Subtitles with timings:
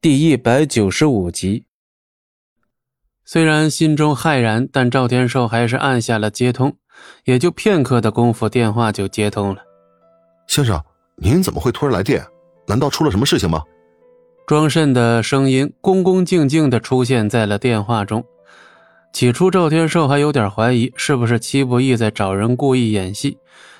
[0.00, 1.64] 第一百九十五集。
[3.24, 6.76] 虽然心中骇然，但赵天寿还是按下了接通。
[7.24, 9.60] 也就片刻的功夫，电话就接通了。
[10.46, 10.80] 先生，
[11.16, 12.24] 您怎么会突然来电？
[12.68, 13.64] 难道出了什么事情吗？
[14.46, 18.24] 庄慎的声音恭恭敬敬的出现在了电话中。
[19.12, 23.36] 起初，赵天寿还有点怀疑是不是戚不义在找人故意演戏。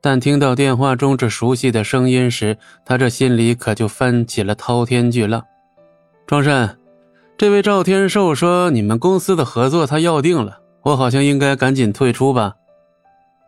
[0.00, 5.44] 但听到电话中这熟悉的声音时，他这心里可就翻起了滔天巨浪。
[6.30, 6.78] 庄慎，
[7.36, 12.54] 这位赵天寿说你们公司的合作他要定了，我好像应该赶紧退出吧？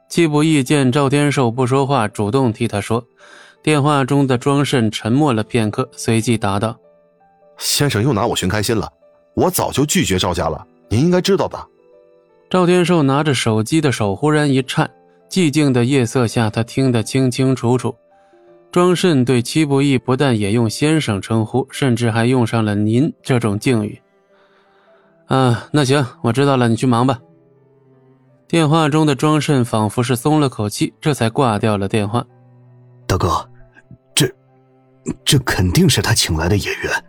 [0.09, 3.05] 季不义见赵天寿不说话，主动替他说。
[3.63, 6.77] 电话中的庄慎沉默了片刻，随即答道
[7.57, 8.91] ：“先生又拿我寻开心了，
[9.35, 11.57] 我早就拒绝赵家了，您应该知道的。”
[12.51, 14.91] 赵天寿拿着手机的手忽然一颤。
[15.31, 17.95] 寂静的夜色下，他听得清清楚楚。
[18.73, 24.01] 庄慎对戚不义不但也用先生称呼，甚至还用上了“您”这种敬语。
[25.27, 27.19] 啊，那行，我知道了，你去忙吧。
[28.49, 32.25] 电话中的庄慎仿佛是松了口气，这才挂掉了电话。
[33.07, 33.47] 大哥，
[34.15, 34.27] 这，
[35.23, 37.05] 这肯定是他请来的演员。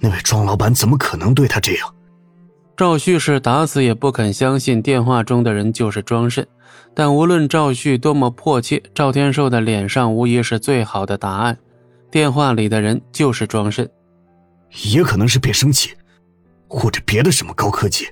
[0.00, 1.94] 那位庄老板怎么可能对他这样？
[2.76, 6.46] 赵旭是打死也不肯相信电话中的人就是庄慎。
[6.94, 11.58] 但无论赵旭多么迫切，赵天寿的脸上无疑是最好的答案。
[12.10, 13.90] 电话里的人就是庄慎，
[14.84, 15.94] 也可能是变声器，
[16.68, 18.06] 或者别的什么高科技。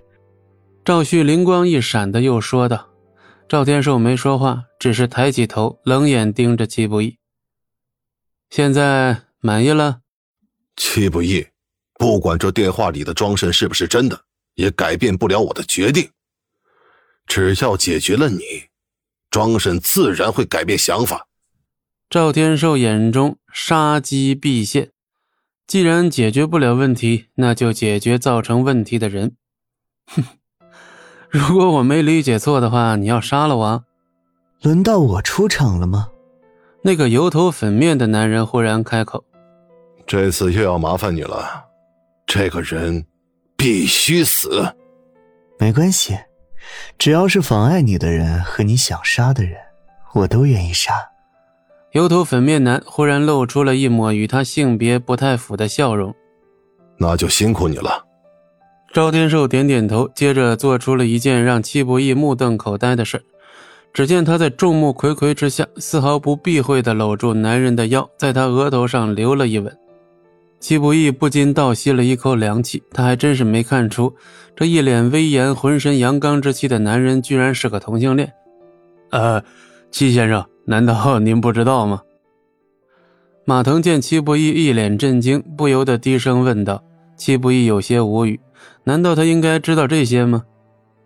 [0.85, 2.89] 赵旭灵光一闪的又说道
[3.49, 7.17] ：“赵天寿没说话，只是抬起头，冷眼盯着戚不义。
[8.51, 10.01] 现在满意了？
[10.77, 11.47] 戚不义，
[11.99, 14.21] 不管这电话里的庄慎是不是真的，
[14.55, 16.11] 也改变不了我的决定。
[17.27, 18.41] 只要解决了你。”
[19.31, 21.27] 庄慎自然会改变想法。
[22.09, 24.93] 赵天寿眼中杀机毕现，
[25.67, 29.35] 既然解决不了问题，那就解决造成问题的人。
[30.07, 30.23] 哼，
[31.29, 33.85] 如果我没理解错的话，你要杀了我？
[34.63, 36.11] 轮到我出场了吗？
[36.83, 39.25] 那个油头粉面的男人忽然开口
[40.07, 41.65] ：“这次又要麻烦你了，
[42.25, 43.05] 这个人
[43.65, 44.75] 必须死。”
[45.59, 46.19] 没关系。
[46.99, 49.57] 只要是妨碍你的人和你想杀的人，
[50.13, 50.93] 我都愿意杀。
[51.93, 56.15] 油头粉面男忽然露出了一抹与他性别不太符的笑容。
[56.99, 58.05] 那就辛苦你了。
[58.93, 63.25] 赵天寿点点头，接着做出了一件让戚不义目瞪口呆的事
[63.93, 69.75] 只见他在众目睽睽之下，丝毫不避讳地搂住男人的腰，在他额头上留了一吻。
[70.65, 74.15] 戚不义不禁倒吸了一口凉气，他还真是没看出，
[74.57, 78.33] 这一脸威严、浑身阳刚之气的男人，居然是个同性恋。
[79.11, 79.45] 呃，
[79.91, 82.01] 戚先生，难道您不知道吗？
[83.45, 86.83] 马腾见戚不义一脸震惊，不由得低声问道。
[87.19, 88.41] 戚不义有些无语，
[88.85, 90.45] 难道他应该知道这些吗？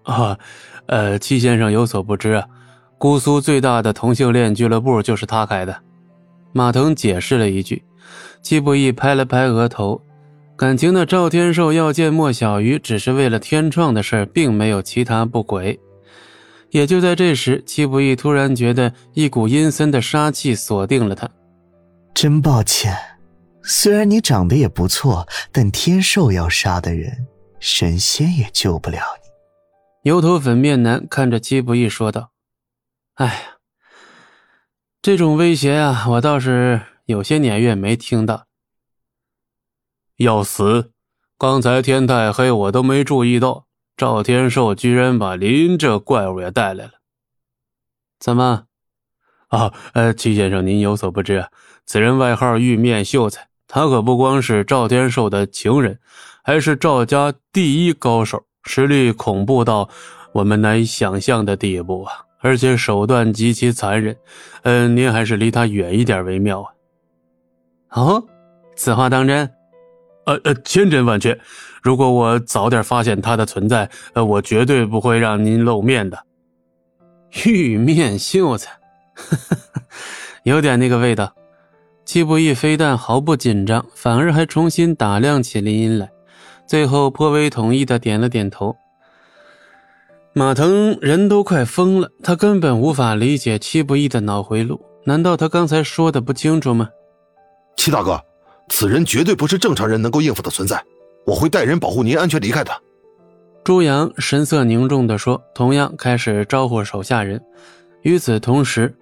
[0.05, 0.39] 啊，
[0.87, 2.47] 呃，戚先生有所不知啊，
[2.97, 5.77] 姑苏最大的同性恋俱乐部就是他开的。
[6.53, 7.83] 马腾解释了一句。
[8.41, 10.01] 季不义拍了拍额头，
[10.57, 15.79] 感情的赵天寿要见莫小鱼，只是为了天创的事并没有其他不轨。
[16.71, 21.29] 也就在这时，季不义突然觉得一股阴森的杀气锁定了他。
[22.13, 22.97] 真抱歉，
[23.63, 27.27] 虽然你长得也不错，但天寿要杀的人，
[27.59, 30.11] 神仙也救不了你。
[30.11, 32.31] 油头粉面男看着季不义说道
[33.17, 33.33] ：“哎呀，
[35.01, 38.45] 这种威胁啊，我倒是……”有些年月没听到，
[40.19, 40.93] 要死！
[41.39, 43.65] 刚才天太黑，我都没注意到
[43.97, 46.91] 赵天寿居然把林这怪物也带来了。
[48.21, 48.65] 怎么？
[49.47, 51.47] 啊，呃，齐先生，您有所不知，
[51.87, 55.99] 此人外号玉面秀才，他可不光是赵天寿的情人，
[56.45, 59.89] 还是赵家第一高手，实力恐怖到
[60.35, 62.27] 我们难以想象的地步啊！
[62.41, 64.15] 而且手段极其残忍，
[64.65, 66.75] 嗯，您还是离他远一点为妙啊。
[67.91, 68.23] 哦，
[68.77, 69.51] 此话当真？
[70.27, 71.39] 呃呃，千真万确。
[71.83, 76.19] 如果我早点发现他的存在，呃，我绝对不会让您露面的。
[77.47, 78.71] 玉面秀才，
[80.45, 81.35] 有点那个味道。
[82.05, 86.11] 戚不义非但毫不紧张，反而还重新打量起林荫来，
[86.67, 88.77] 最后颇为同意的点了点头。
[90.35, 94.81] 马腾人都快疯了，他根本无法理解戚不义的脑回路。
[95.05, 96.91] 难道他刚才说的不清楚吗？
[97.79, 98.21] 齐大哥，
[98.69, 100.83] 此人绝对不是正常人能够应付的存在，
[101.25, 102.73] 我会带人保护您安全离开的。
[103.63, 107.41] 朱阳神色凝重地说，同样开始招呼手下人。
[108.03, 108.97] 与此同时，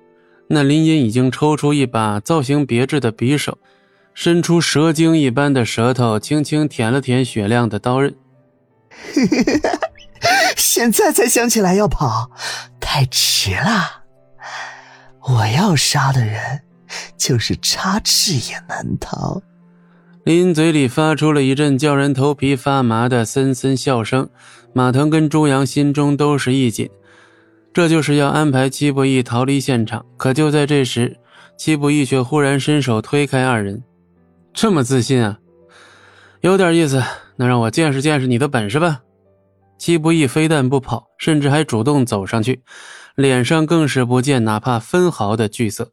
[0.49, 3.57] 那林隐已经抽出一把造型别致的匕首，
[4.13, 8.15] 伸出蛇精一般的舌头，轻轻舔了舔雪亮的刀刃。
[10.55, 12.31] 现在才想起来要跑，
[12.79, 14.05] 太迟了。
[15.23, 16.61] 我要杀的人，
[17.17, 19.43] 就是插翅也难逃。
[20.25, 24.29] 林嘴里发出了一阵叫人头皮发麻的森森笑声，
[24.73, 26.91] 马腾跟朱阳心中都是一紧，
[27.73, 30.05] 这就是要安排戚不义逃离现场。
[30.17, 31.17] 可就在这时，
[31.57, 33.83] 戚不义却忽然伸手推开二人，
[34.53, 35.39] 这么自信啊，
[36.41, 37.03] 有点意思。
[37.37, 39.03] 那让我见识见识你的本事吧。
[39.79, 42.63] 戚不义非但不跑，甚至还主动走上去，
[43.15, 45.93] 脸上更是不见哪怕分毫的惧色。